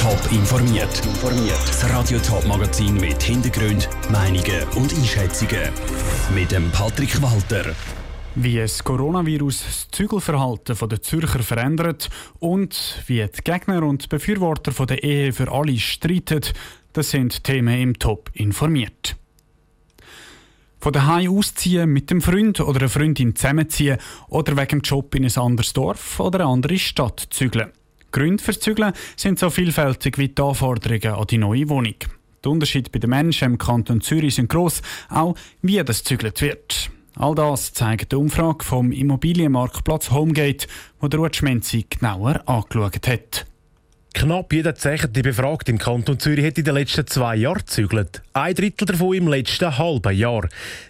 [0.00, 1.02] Top informiert.
[1.66, 5.68] Das Radio Top Magazin mit Hintergrund, Meinungen und Einschätzungen
[6.34, 7.74] mit dem Patrick Walter.
[8.34, 12.08] Wie das Coronavirus das Zügelverhalten der Zürcher verändert
[12.38, 16.40] und wie die Gegner und Befürworter von der Ehe für alle streiten,
[16.94, 19.16] das sind Themen im Top informiert.
[20.80, 23.98] Von daheim ausziehen, mit dem Freund oder einer Freundin zusammenziehen
[24.28, 27.70] oder wegen dem Job in ein anderes Dorf oder eine andere Stadt zügeln.
[28.10, 31.94] Gründe fürs Zügeln sind so vielfältig wie die Anforderungen an die neue Wohnung.
[32.44, 36.90] Die Unterschiede bei den Menschen im Kanton Zürich sind gross, auch wie das zügelt wird.
[37.16, 40.66] All das zeigt die Umfrage vom Immobilienmarktplatz Homegate,
[41.00, 43.46] wo der Rutschmenzi genauer angeschaut hat.
[44.12, 48.22] Knapp jeder zehnte Befragte im Kanton Zürich hat in den letzten zwei Jahren gezügelt.
[48.32, 50.48] Ein Drittel davon im letzten halben Jahr.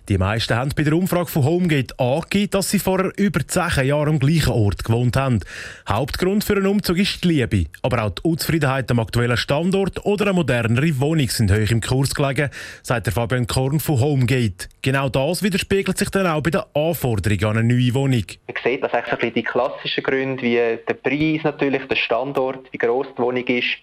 [0.09, 4.09] Die meisten haben bei der Umfrage von Homegate angegeben, dass sie vor über zehn Jahren
[4.09, 5.41] am gleichen Ort gewohnt haben.
[5.89, 7.67] Hauptgrund für einen Umzug ist die Liebe.
[7.83, 12.15] Aber auch die Unzufriedenheit am aktuellen Standort oder eine modernere Wohnung sind hoch im Kurs
[12.15, 12.51] gelegen,
[12.83, 14.69] sagt der Fabian Korn von Homegate.
[14.83, 18.25] Genau das widerspiegelt sich dann auch bei den Anforderungen an eine neue Wohnung.
[18.49, 23.23] Man sieht, dass die klassischen Gründe wie der Preis natürlich, der Standort, wie groß die
[23.23, 23.79] Wohnung ist,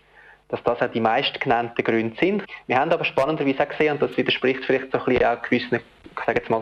[0.49, 2.43] dass das auch die meistgenannten Gründe sind.
[2.67, 5.79] Wir haben aber spannenderweise auch gesehen, und das widerspricht vielleicht so ein bisschen auch gewissen,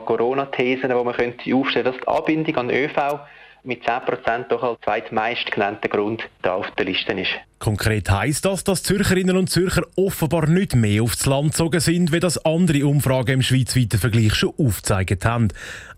[0.05, 3.19] Corona-Thesen, die man könnte aufstellen, dass die Anbindung an ÖV
[3.65, 7.31] mit 10% doch als zweitmeist genannter Grund da auf der Liste ist.
[7.59, 12.19] Konkret heisst das, dass Zürcherinnen und Zürcher offenbar nicht mehr aufs Land gezogen sind, wie
[12.19, 15.47] das andere Umfragen im schweizweiten Vergleich schon aufgezeigt haben.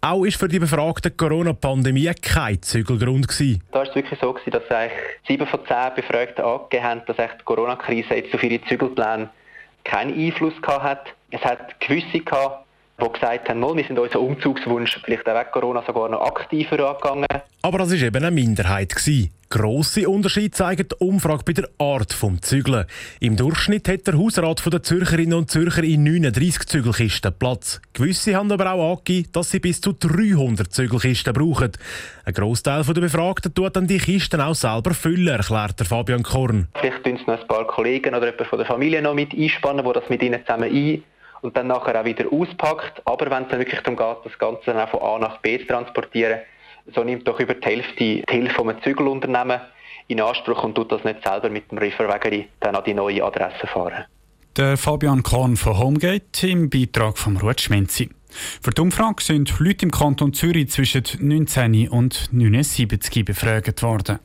[0.02, 3.64] Auch ist für die befragten Corona-Pandemie kein Zügelgrund gewesen.
[3.72, 7.18] Da war es wirklich so, gewesen, dass eigentlich 7 von 10 Befragten angegeben haben, dass
[7.18, 9.30] die Corona-Krise jetzt auf ihre Zügelpläne
[9.84, 11.14] keinen Einfluss gehabt hat.
[11.32, 12.67] Es hat gewisse gehabt,
[13.00, 17.44] die gesagt haben, wir sind unseren Umzugswunsch vielleicht auch weg Corona sogar noch aktiver angegangen.
[17.62, 18.96] Aber das war eben eine Minderheit.
[18.96, 19.32] Gewesen.
[19.50, 22.86] Grosse Unterschiede zeigen die Umfrage bei der Art des Zügeln.
[23.22, 27.80] Im Durchschnitt hat der Hausrat der Zürcherinnen und Zürcher in 39 Zügelkisten Platz.
[27.94, 31.72] Gewisse haben aber auch angegeben, dass sie bis zu 300 Zügelkisten brauchen.
[32.26, 36.68] Ein Großteil der Befragten tut dann die Kisten auch selber füllen, erklärt der Fabian Korn.
[36.78, 39.86] Vielleicht tun es noch ein paar Kollegen oder jemand von der Familie noch mit einspannen,
[39.86, 41.04] die das mit ihnen zusammen ein
[41.42, 43.02] und dann nachher auch wieder auspackt.
[43.06, 45.60] Aber wenn es dann wirklich darum geht, das Ganze dann auch von A nach B
[45.60, 46.40] zu transportieren,
[46.94, 49.62] so nimmt doch über die Hälfte die Hilfe von einem Zügelunternehmen
[50.08, 53.68] in Anspruch und tut das nicht selber mit dem Rifferwägeri dann an die neue Adresse
[53.68, 54.06] fahren.
[54.56, 58.10] Der Fabian Kahn von Homegate im Beitrag von Ruth Schmenzi.
[58.62, 64.20] Für die Umfrage sind Leute im Kanton Zürich zwischen 19 und 79 befragt worden.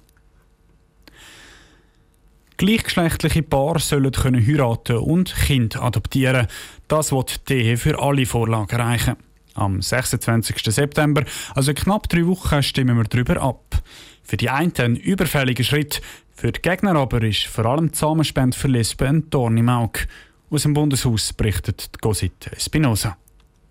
[2.63, 6.47] Gleichgeschlechtliche Paare sollen können heiraten und Kind adoptieren.
[6.87, 9.17] Das wird die Ehe für alle Vorlage erreichen.
[9.55, 10.73] Am 26.
[10.73, 11.25] September,
[11.57, 13.83] also knapp drei Wochen, stimmen wir darüber ab.
[14.23, 16.03] Für die einen ein überfälliger Schritt,
[16.37, 20.07] für die Gegner aber ist vor allem die Zusammenspende für Lesben ein Dorn im Auge.
[20.49, 23.17] Aus dem Bundeshaus berichtet Gosit Espinosa.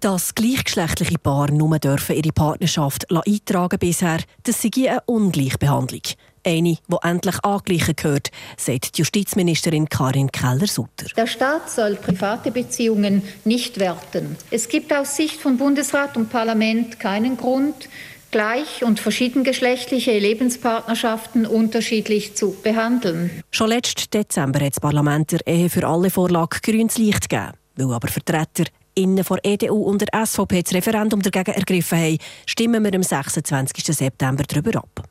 [0.02, 6.02] Dass gleichgeschlechtliche Paare nur dürfen ihre Partnerschaft eintragen bisher, das sei eine Ungleichbehandlung.
[6.44, 11.08] Eine, die endlich angeglichen gehört, sagt die Justizministerin Karin Keller-Sutter.
[11.16, 14.36] Der Staat soll private Beziehungen nicht werten.
[14.50, 17.90] Es gibt aus Sicht von Bundesrat und Parlament keinen Grund,
[18.32, 23.44] gleich- und verschiedengeschlechtliche Lebenspartnerschaften unterschiedlich zu behandeln.
[23.52, 27.54] Schon letzten Dezember hat das Parlament der Ehe für alle Vorlage grünes Licht gegeben.
[27.76, 28.64] Weil aber Vertreter
[28.96, 33.86] innen von EDU und der SVP das Referendum dagegen ergriffen haben, stimmen wir am 26.
[33.86, 35.11] September darüber ab.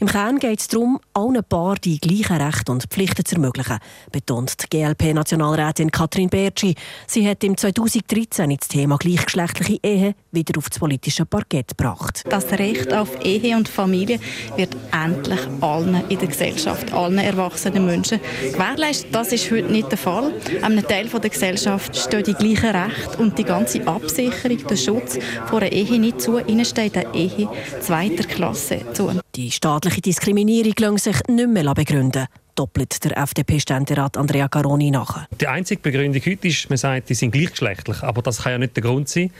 [0.00, 3.78] Im Kern geht es darum, allen Paaren die gleichen Rechte und Pflichten zu ermöglichen,
[4.12, 6.76] betont die GLP-Nationalrätin Katrin Bertschi.
[7.08, 12.22] Sie hat im 2013 das Thema gleichgeschlechtliche Ehe wieder auf das politische Parkett gebracht.
[12.28, 14.20] Das Recht auf Ehe und Familie
[14.54, 18.20] wird endlich allen in der Gesellschaft, allen erwachsenen Menschen
[18.52, 19.12] gewährleistet.
[19.12, 20.32] Das ist heute nicht der Fall.
[20.62, 25.60] Einem Teil der Gesellschaft stehen die gleichen Rechte und die ganze Absicherung, der Schutz vor
[25.60, 26.38] einer Ehe nicht zu.
[26.38, 27.48] Ihnen steht eine Ehe
[27.80, 29.10] zweiter Klasse zu.
[29.34, 32.26] Die staatliche Diskriminierung lässt sich nicht mehr begründen
[32.58, 35.26] doppelt der FDP-Ständerat Andrea Caroni nach.
[35.40, 38.02] Die einzige Begründung heute ist, man sagt, die sind gleichgeschlechtlich.
[38.02, 39.30] Aber das kann ja nicht der Grund sein.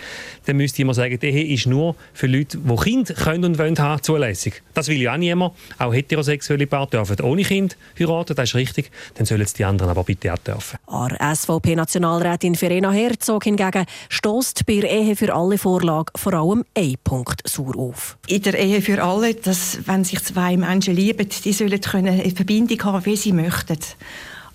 [0.46, 3.76] Dann müsste man sagen, die Ehe ist nur für Leute, die Kinder können und wollen
[3.78, 4.62] haben, zulässig.
[4.74, 5.54] Das will ja auch niemand.
[5.78, 8.90] Auch heterosexuelle Paare dürfen ohne Kind heiraten, das ist richtig.
[9.14, 10.78] Dann sollen es die anderen aber bitte auch dürfen.
[10.86, 17.48] SVP-Nationalrätin Verena Herzog hingegen stößt bei der Ehe für alle Vorlage vor allem ein Punkt
[17.48, 18.16] sauer auf.
[18.28, 22.82] In der Ehe für alle, dass, wenn sich zwei Menschen lieben, die sollen eine Verbindung
[22.84, 23.78] haben wie sie möchten.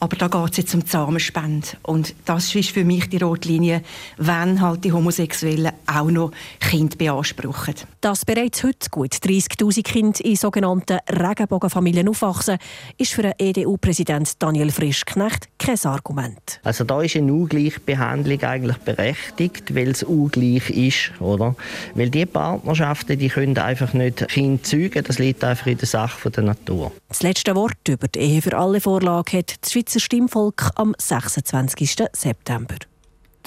[0.03, 1.65] Aber da geht es jetzt um Samenspende.
[1.81, 3.83] Und das ist für mich die rote Linie,
[4.17, 7.75] wenn halt die Homosexuellen auch noch Kinder beanspruchen.
[8.01, 12.57] Dass bereits heute gut 30'000 Kinder in sogenannten Regenbogenfamilien aufwachsen,
[12.97, 16.59] ist für den EDU-Präsident Daniel Frischknecht kein Argument.
[16.63, 21.55] Also da ist eine Ungleichbehandlung eigentlich berechtigt, weil es ungleich ist, oder?
[21.95, 26.29] Weil die Partnerschaften, die können einfach nicht Kinder zeugen, das liegt einfach in der Sache
[26.29, 26.91] der Natur.
[27.07, 31.95] Das letzte Wort über die Ehe für alle Vorlage hat das Schweizer Stimmvolk am 26.
[32.13, 32.75] September.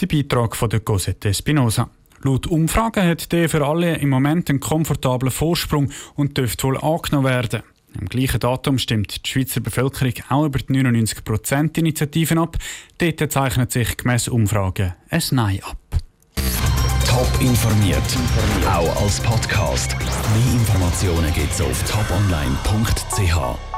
[0.00, 1.90] Der Beitrag von der Cosette Espinosa.
[2.22, 7.26] Laut Umfragen hat Ehe für alle im Moment einen komfortablen Vorsprung und dürfte wohl angenommen
[7.26, 7.62] werden.
[7.98, 12.56] Am gleichen Datum stimmt die Schweizer Bevölkerung auch über die 99%-Initiativen ab.
[12.98, 15.78] Dort zeichnet sich gemäss Umfragen ein Nein ab.
[17.08, 18.02] Top informiert,
[18.68, 19.96] auch als Podcast.
[19.98, 23.75] Mehr Informationen gibt es auf toponline.ch.